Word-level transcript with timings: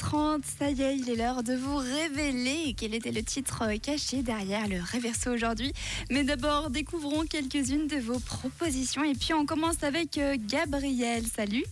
7h30, 0.00 0.42
ça 0.58 0.70
y 0.70 0.82
est, 0.82 0.96
il 0.96 1.10
est 1.10 1.16
l'heure 1.16 1.42
de 1.42 1.54
vous 1.54 1.76
révéler 1.76 2.74
quel 2.76 2.94
était 2.94 3.12
le 3.12 3.22
titre 3.22 3.64
caché 3.82 4.22
derrière 4.22 4.68
le 4.68 4.80
réverso 4.80 5.30
aujourd'hui. 5.30 5.72
Mais 6.10 6.24
d'abord, 6.24 6.70
découvrons 6.70 7.24
quelques-unes 7.26 7.86
de 7.86 7.96
vos 7.96 8.18
propositions 8.18 9.04
et 9.04 9.14
puis 9.14 9.34
on 9.34 9.46
commence 9.46 9.82
avec 9.82 10.18
euh, 10.18 10.36
Gabriel. 10.38 11.24
Salut 11.26 11.64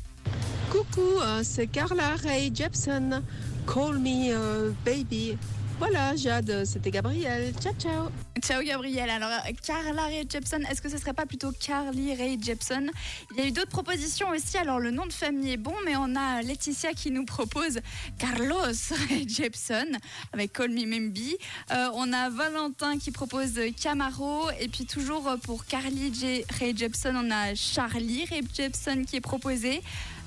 Coucou, 0.70 1.20
euh, 1.22 1.40
c'est 1.42 1.66
Carla 1.66 2.16
Ray 2.16 2.50
Jepson. 2.54 3.22
Call 3.66 3.98
me 3.98 4.32
euh, 4.34 4.70
baby. 4.84 5.36
Voilà, 5.78 6.16
Jade, 6.16 6.64
c'était 6.64 6.90
Gabriel. 6.90 7.52
Ciao, 7.60 7.72
ciao. 7.78 8.08
Ciao 8.42 8.62
Gabriel. 8.62 9.08
Alors, 9.10 9.30
Carla 9.64 10.06
Ray 10.06 10.26
Jepson, 10.28 10.60
est-ce 10.68 10.82
que 10.82 10.88
ce 10.88 10.98
serait 10.98 11.12
pas 11.12 11.24
plutôt 11.24 11.52
Carly 11.52 12.14
Ray 12.14 12.36
Jepson 12.42 12.88
Il 13.30 13.36
y 13.36 13.40
a 13.44 13.46
eu 13.46 13.52
d'autres 13.52 13.70
propositions 13.70 14.28
aussi. 14.30 14.58
Alors, 14.58 14.80
le 14.80 14.90
nom 14.90 15.06
de 15.06 15.12
famille 15.12 15.52
est 15.52 15.56
bon, 15.56 15.74
mais 15.84 15.94
on 15.96 16.16
a 16.16 16.42
Laetitia 16.42 16.94
qui 16.94 17.12
nous 17.12 17.24
propose 17.24 17.78
Carlos 18.18 18.74
Ray 19.08 19.28
Jepson 19.28 19.86
avec 20.32 20.52
Call 20.52 20.70
Me 20.70 20.84
Maybe. 20.84 21.36
Euh, 21.70 21.90
on 21.94 22.12
a 22.12 22.28
Valentin 22.28 22.98
qui 22.98 23.12
propose 23.12 23.60
Camaro. 23.80 24.50
Et 24.60 24.66
puis, 24.66 24.84
toujours 24.84 25.36
pour 25.44 25.64
Carly 25.64 26.12
J. 26.12 26.44
Ray 26.58 26.76
Jepson, 26.76 27.14
on 27.14 27.30
a 27.30 27.54
Charlie 27.54 28.24
Ray 28.24 28.42
Jepson 28.52 29.04
qui 29.06 29.16
est 29.16 29.20
proposé. 29.20 29.80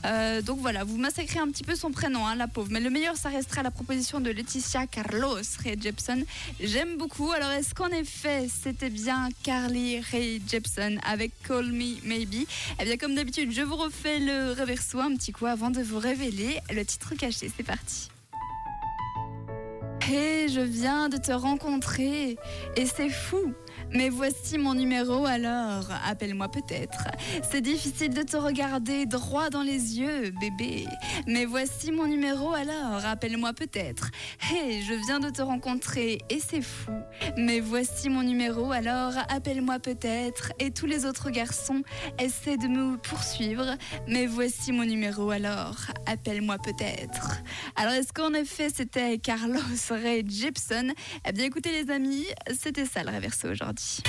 Euh, 0.05 0.41
donc 0.41 0.59
voilà, 0.59 0.83
vous 0.83 0.97
massacrez 0.97 1.39
un 1.39 1.47
petit 1.47 1.63
peu 1.63 1.75
son 1.75 1.91
prénom, 1.91 2.25
hein, 2.25 2.35
la 2.35 2.47
pauvre. 2.47 2.69
Mais 2.71 2.79
le 2.79 2.89
meilleur, 2.89 3.17
ça 3.17 3.29
restera 3.29 3.63
la 3.63 3.71
proposition 3.71 4.19
de 4.19 4.29
Laetitia 4.29 4.87
Carlos 4.87 5.41
Ray 5.63 5.77
Jepson. 5.79 6.23
J'aime 6.59 6.97
beaucoup. 6.97 7.31
Alors, 7.31 7.51
est-ce 7.51 7.73
qu'en 7.73 7.89
effet, 7.89 8.47
c'était 8.47 8.89
bien 8.89 9.29
Carly 9.43 9.99
Ray 9.99 10.41
Jepson 10.47 10.97
avec 11.03 11.31
Call 11.43 11.71
Me 11.71 12.01
Maybe? 12.03 12.47
Eh 12.79 12.85
bien, 12.85 12.97
comme 12.97 13.15
d'habitude, 13.15 13.51
je 13.51 13.61
vous 13.61 13.75
refais 13.75 14.19
le 14.19 14.53
reverso 14.59 14.99
un 14.99 15.15
petit 15.15 15.31
coup 15.31 15.45
avant 15.45 15.71
de 15.71 15.81
vous 15.81 15.99
révéler 15.99 16.59
le 16.73 16.83
titre 16.85 17.15
caché. 17.15 17.51
C'est 17.55 17.63
parti. 17.63 18.09
Je 20.11 20.59
viens 20.59 21.07
de 21.07 21.15
te 21.15 21.31
rencontrer 21.31 22.35
et 22.75 22.85
c'est 22.85 23.09
fou. 23.09 23.53
Mais 23.93 24.09
voici 24.09 24.57
mon 24.57 24.73
numéro 24.73 25.25
alors, 25.25 25.87
appelle-moi 26.05 26.49
peut-être. 26.49 27.07
C'est 27.49 27.61
difficile 27.61 28.13
de 28.13 28.21
te 28.21 28.37
regarder 28.37 29.05
droit 29.05 29.49
dans 29.49 29.63
les 29.63 29.99
yeux, 29.99 30.31
bébé. 30.39 30.85
Mais 31.27 31.45
voici 31.45 31.91
mon 31.91 32.07
numéro 32.07 32.53
alors, 32.53 33.05
appelle-moi 33.05 33.53
peut-être. 33.53 34.11
Je 34.41 35.05
viens 35.05 35.19
de 35.19 35.29
te 35.29 35.41
rencontrer 35.41 36.19
et 36.29 36.39
c'est 36.39 36.61
fou. 36.61 36.91
Mais 37.37 37.59
voici 37.59 38.09
mon 38.09 38.23
numéro 38.23 38.71
alors, 38.71 39.13
appelle-moi 39.29 39.79
peut-être. 39.79 40.51
Et 40.59 40.71
tous 40.71 40.85
les 40.85 41.05
autres 41.05 41.29
garçons 41.29 41.81
essaient 42.19 42.57
de 42.57 42.67
me 42.67 42.97
poursuivre. 42.97 43.75
Mais 44.07 44.25
voici 44.25 44.71
mon 44.71 44.85
numéro 44.85 45.31
alors, 45.31 45.77
appelle-moi 46.05 46.57
peut-être. 46.63 47.41
Alors 47.75 47.93
est-ce 47.93 48.13
qu'en 48.13 48.33
effet 48.33 48.67
c'était 48.73 49.17
Carlos 49.17 49.59
Ray 50.01 50.25
Eh 51.25 51.31
bien 51.31 51.45
écoutez 51.45 51.71
les 51.71 51.91
amis, 51.91 52.25
c'était 52.59 52.85
ça 52.85 53.03
le 53.03 53.11
réverso 53.11 53.49
aujourd'hui. 53.49 54.01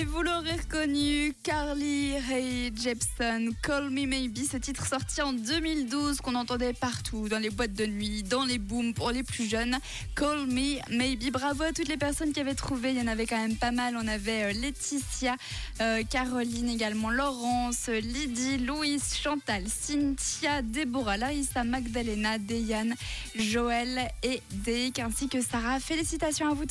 Et 0.00 0.04
vous 0.06 0.22
l'aurez 0.22 0.52
reconnu, 0.52 1.34
Carly 1.42 2.14
Rae 2.20 2.70
Jepson, 2.74 3.50
Call 3.62 3.90
Me 3.90 4.06
Maybe, 4.06 4.38
ce 4.50 4.56
titre 4.56 4.86
sorti 4.86 5.20
en 5.20 5.34
2012 5.34 6.22
qu'on 6.22 6.36
entendait 6.36 6.72
partout, 6.72 7.28
dans 7.28 7.38
les 7.38 7.50
boîtes 7.50 7.74
de 7.74 7.84
nuit, 7.84 8.22
dans 8.22 8.46
les 8.46 8.56
booms 8.56 8.94
pour 8.94 9.10
les 9.10 9.22
plus 9.22 9.46
jeunes. 9.46 9.76
Call 10.16 10.46
Me 10.46 10.78
Maybe. 10.90 11.30
Bravo 11.30 11.64
à 11.64 11.72
toutes 11.72 11.88
les 11.88 11.98
personnes 11.98 12.32
qui 12.32 12.40
avaient 12.40 12.54
trouvé, 12.54 12.92
il 12.92 12.96
y 12.96 13.02
en 13.02 13.08
avait 13.08 13.26
quand 13.26 13.36
même 13.36 13.56
pas 13.56 13.72
mal. 13.72 13.94
On 13.94 14.08
avait 14.08 14.44
euh, 14.44 14.52
Laetitia, 14.54 15.36
euh, 15.82 16.02
Caroline 16.08 16.70
également, 16.70 17.10
Laurence, 17.10 17.88
Lydie, 17.88 18.56
Louise, 18.56 19.14
Chantal, 19.14 19.64
Cynthia, 19.68 20.62
Déborah, 20.62 21.18
Larissa, 21.18 21.62
Magdalena, 21.62 22.38
Deyane, 22.38 22.94
Joël 23.36 24.10
et 24.22 24.40
Deke 24.64 25.00
ainsi 25.00 25.28
que 25.28 25.42
Sarah. 25.42 25.78
Félicitations 25.78 26.50
à 26.50 26.54
vous 26.54 26.64
tous. 26.64 26.68